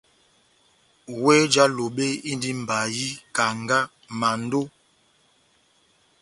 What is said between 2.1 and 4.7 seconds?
indi mbayi, kanga, mando,